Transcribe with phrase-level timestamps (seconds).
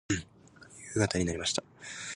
[0.95, 1.61] 夕方になりました。